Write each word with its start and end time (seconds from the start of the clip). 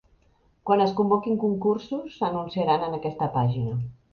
Quan 0.69 0.81
es 0.85 0.93
convoquin 0.99 1.37
concursos 1.45 2.17
s'anunciaran 2.17 2.87
en 2.89 2.99
aquesta 2.99 3.33
pàgina. 3.37 3.79